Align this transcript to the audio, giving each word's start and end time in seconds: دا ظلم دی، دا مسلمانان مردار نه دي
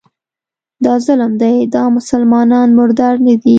دا 0.83 0.93
ظلم 1.05 1.31
دی، 1.41 1.55
دا 1.73 1.83
مسلمانان 1.97 2.69
مردار 2.79 3.15
نه 3.25 3.33
دي 3.41 3.49